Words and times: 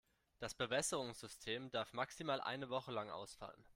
Das 0.39 0.55
Bewässerungssystem 0.55 1.69
darf 1.69 1.93
maximal 1.93 2.41
eine 2.41 2.69
Woche 2.71 2.91
lang 2.91 3.11
ausfallen. 3.11 3.63